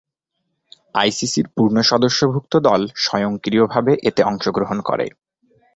আইসিসি'র 0.95 1.47
পূর্ণ 1.55 1.75
সদস্যভূক্ত 1.81 2.53
দল 2.67 2.81
স্বয়ংক্রিয়ভাবে 3.03 3.91
এতে 4.09 4.21
অংশগ্রহণ 4.23 4.77
করে। 4.81 5.05